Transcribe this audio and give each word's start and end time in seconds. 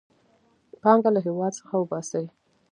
پانګه 0.81 1.09
له 1.13 1.19
هېواد 1.25 1.51
څخه 1.59 1.75
وباسي. 1.77 2.25